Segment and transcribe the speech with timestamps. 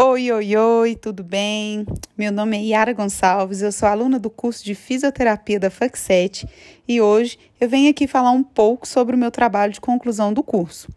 [0.00, 1.84] Oi, oi, oi, tudo bem?
[2.16, 6.48] Meu nome é Yara Gonçalves, eu sou aluna do curso de Fisioterapia da FAC7
[6.86, 10.40] e hoje eu venho aqui falar um pouco sobre o meu trabalho de conclusão do
[10.40, 10.88] curso.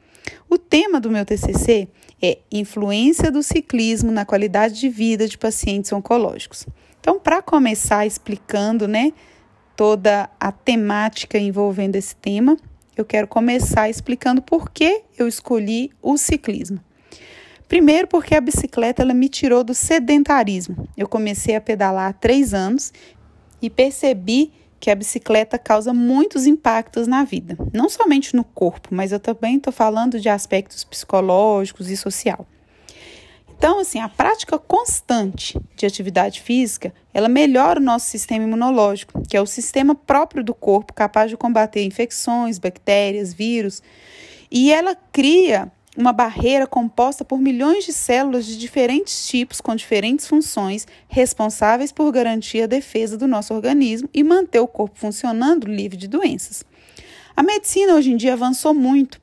[0.48, 1.88] O tema do meu TCC
[2.22, 6.68] é Influência do ciclismo na qualidade de vida de pacientes oncológicos.
[7.00, 9.14] Então, para começar explicando, né,
[9.76, 12.56] toda a temática envolvendo esse tema,
[12.96, 16.80] eu quero começar explicando por que eu escolhi o ciclismo.
[17.72, 20.90] Primeiro, porque a bicicleta ela me tirou do sedentarismo.
[20.98, 22.92] Eu comecei a pedalar há três anos
[23.62, 29.14] e percebi que a bicicleta causa muitos impactos na vida, não somente no corpo, mas
[29.14, 32.46] eu também estou falando de aspectos psicológicos e social.
[33.56, 39.38] Então, assim, a prática constante de atividade física, ela melhora o nosso sistema imunológico, que
[39.38, 43.82] é o sistema próprio do corpo capaz de combater infecções, bactérias, vírus,
[44.52, 50.28] e ela cria uma barreira composta por milhões de células de diferentes tipos com diferentes
[50.28, 55.98] funções, responsáveis por garantir a defesa do nosso organismo e manter o corpo funcionando livre
[55.98, 56.64] de doenças.
[57.36, 59.22] A medicina hoje em dia avançou muito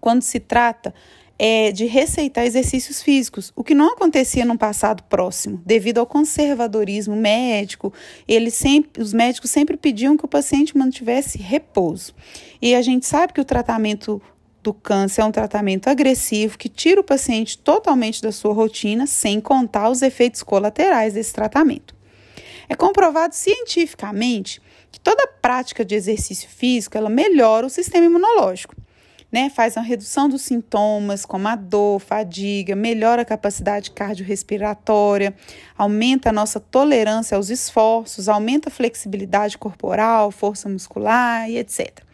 [0.00, 0.94] quando se trata
[1.38, 7.14] é, de receitar exercícios físicos, o que não acontecia no passado próximo, devido ao conservadorismo
[7.14, 7.92] médico.
[8.26, 12.14] Eles sempre, os médicos sempre pediam que o paciente mantivesse repouso.
[12.60, 14.20] E a gente sabe que o tratamento
[14.66, 19.40] do câncer é um tratamento agressivo que tira o paciente totalmente da sua rotina, sem
[19.40, 21.94] contar os efeitos colaterais desse tratamento.
[22.68, 28.74] É comprovado cientificamente que toda prática de exercício físico ela melhora o sistema imunológico.
[29.30, 35.34] Né, faz uma redução dos sintomas, como a dor, fadiga, melhora a capacidade cardiorrespiratória,
[35.76, 42.05] aumenta a nossa tolerância aos esforços, aumenta a flexibilidade corporal, força muscular e etc.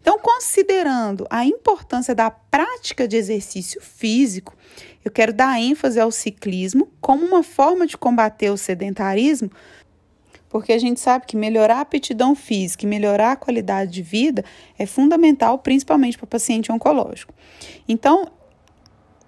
[0.00, 4.56] Então, considerando a importância da prática de exercício físico,
[5.04, 9.50] eu quero dar ênfase ao ciclismo como uma forma de combater o sedentarismo,
[10.48, 14.44] porque a gente sabe que melhorar a aptidão física e melhorar a qualidade de vida
[14.78, 17.34] é fundamental, principalmente para o paciente oncológico.
[17.86, 18.30] Então,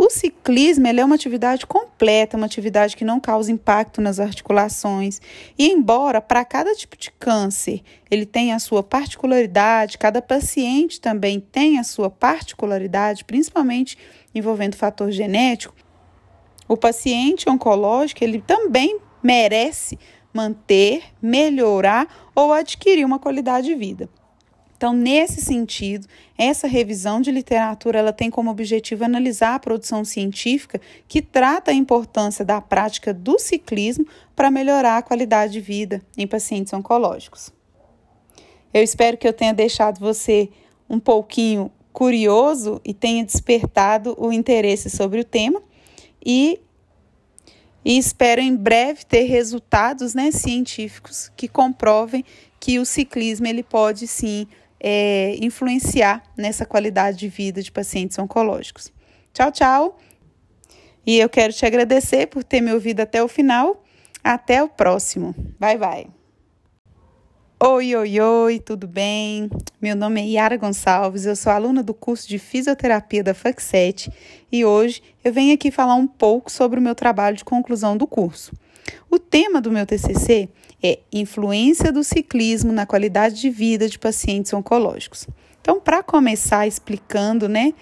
[0.02, 5.20] o ciclismo é uma atividade completa, uma atividade que não causa impacto nas articulações.
[5.58, 11.38] E embora para cada tipo de câncer ele tenha a sua particularidade, cada paciente também
[11.38, 13.98] tem a sua particularidade, principalmente
[14.34, 15.74] envolvendo fator genético,
[16.66, 19.98] o paciente oncológico ele também merece
[20.32, 24.08] manter, melhorar ou adquirir uma qualidade de vida.
[24.80, 26.06] Então, nesse sentido,
[26.38, 31.74] essa revisão de literatura ela tem como objetivo analisar a produção científica que trata a
[31.74, 37.52] importância da prática do ciclismo para melhorar a qualidade de vida em pacientes oncológicos.
[38.72, 40.48] Eu espero que eu tenha deixado você
[40.88, 45.62] um pouquinho curioso e tenha despertado o interesse sobre o tema
[46.24, 46.58] e,
[47.84, 52.24] e espero em breve ter resultados né, científicos que comprovem
[52.58, 54.46] que o ciclismo ele pode sim
[54.80, 58.92] é, influenciar nessa qualidade de vida de pacientes oncológicos.
[59.32, 59.98] Tchau, tchau!
[61.06, 63.84] E eu quero te agradecer por ter me ouvido até o final.
[64.22, 65.34] Até o próximo.
[65.58, 66.20] Bye, bye.
[67.62, 69.50] Oi, oi, oi, tudo bem?
[69.82, 74.10] Meu nome é Yara Gonçalves, eu sou aluna do curso de Fisioterapia da FAC7
[74.50, 78.06] e hoje eu venho aqui falar um pouco sobre o meu trabalho de conclusão do
[78.06, 78.52] curso.
[79.10, 80.48] O tema do meu TCC
[80.82, 85.26] é influência do ciclismo na qualidade de vida de pacientes oncológicos.
[85.60, 87.74] Então, para começar explicando, né,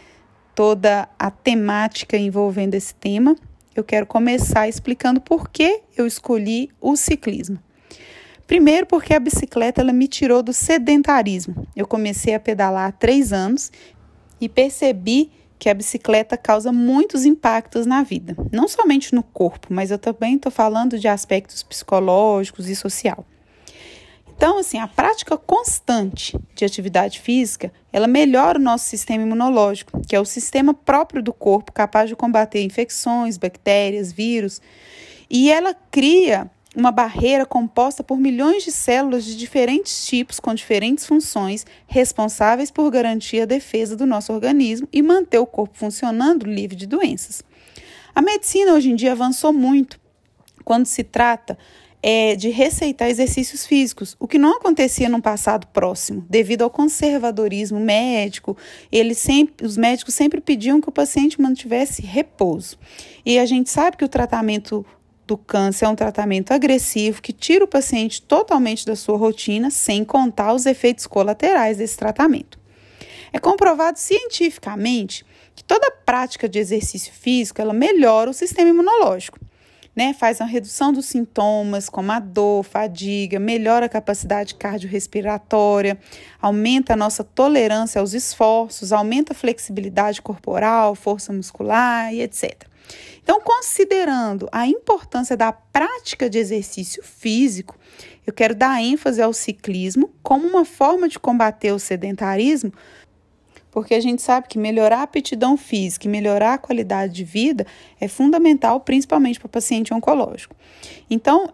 [0.54, 3.36] toda a temática envolvendo esse tema,
[3.74, 7.58] eu quero começar explicando por que eu escolhi o ciclismo.
[8.48, 11.68] Primeiro, porque a bicicleta ela me tirou do sedentarismo.
[11.76, 13.70] Eu comecei a pedalar há três anos
[14.40, 19.90] e percebi que a bicicleta causa muitos impactos na vida, não somente no corpo, mas
[19.90, 23.26] eu também estou falando de aspectos psicológicos e social.
[24.38, 30.14] Então, assim, a prática constante de atividade física, ela melhora o nosso sistema imunológico, que
[30.14, 34.62] é o sistema próprio do corpo capaz de combater infecções, bactérias, vírus,
[35.28, 36.48] e ela cria
[36.78, 42.88] uma barreira composta por milhões de células de diferentes tipos com diferentes funções, responsáveis por
[42.88, 47.42] garantir a defesa do nosso organismo e manter o corpo funcionando livre de doenças.
[48.14, 49.98] A medicina hoje em dia avançou muito
[50.64, 51.58] quando se trata
[52.00, 57.80] é, de receitar exercícios físicos, o que não acontecia no passado próximo, devido ao conservadorismo
[57.80, 58.56] médico.
[58.92, 62.78] Eles sempre, os médicos sempre pediam que o paciente mantivesse repouso.
[63.26, 64.86] E a gente sabe que o tratamento
[65.28, 70.02] do câncer é um tratamento agressivo que tira o paciente totalmente da sua rotina, sem
[70.02, 72.58] contar os efeitos colaterais desse tratamento.
[73.30, 79.38] É comprovado cientificamente que toda prática de exercício físico ela melhora o sistema imunológico.
[79.94, 85.98] Né, faz uma redução dos sintomas como a dor, fadiga, melhora a capacidade cardiorrespiratória,
[86.40, 92.67] aumenta a nossa tolerância aos esforços, aumenta a flexibilidade corporal, força muscular e etc.
[93.28, 97.76] Então, considerando a importância da prática de exercício físico,
[98.26, 102.72] eu quero dar ênfase ao ciclismo como uma forma de combater o sedentarismo,
[103.70, 107.66] porque a gente sabe que melhorar a aptidão física e melhorar a qualidade de vida
[108.00, 110.56] é fundamental, principalmente para o paciente oncológico.
[111.10, 111.52] Então,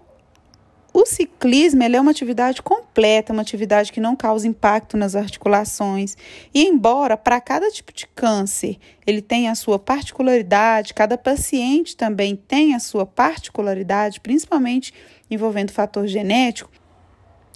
[0.95, 6.17] o ciclismo é uma atividade completa, uma atividade que não causa impacto nas articulações.
[6.55, 12.37] E embora para cada tipo de câncer ele tenha a sua particularidade, cada paciente também
[12.37, 14.95] tem a sua particularidade, principalmente
[15.29, 16.71] envolvendo fator genético,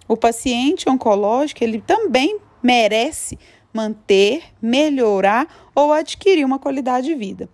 [0.08, 3.38] o paciente oncológico ele também merece
[3.72, 7.48] manter, melhorar ou adquirir uma qualidade de vida.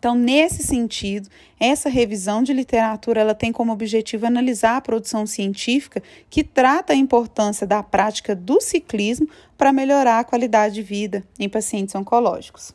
[0.00, 1.28] Então, nesse sentido,
[1.60, 6.96] essa revisão de literatura ela tem como objetivo analisar a produção científica que trata a
[6.96, 12.74] importância da prática do ciclismo para melhorar a qualidade de vida em pacientes oncológicos.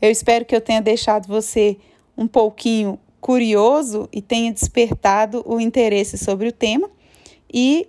[0.00, 1.76] Eu espero que eu tenha deixado você
[2.16, 6.88] um pouquinho curioso e tenha despertado o interesse sobre o tema
[7.52, 7.88] e,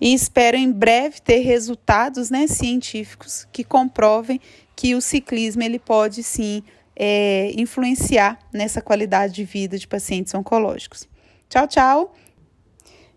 [0.00, 4.40] e espero em breve ter resultados né, científicos que comprovem
[4.76, 6.62] que o ciclismo ele pode sim
[6.96, 11.08] é, influenciar nessa qualidade de vida de pacientes oncológicos.
[11.48, 12.14] Tchau, tchau!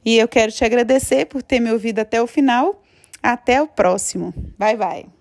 [0.06, 2.82] E eu quero te agradecer por ter me ouvido até o final.
[3.22, 4.34] Até o próximo.
[4.58, 5.17] Bye, bye.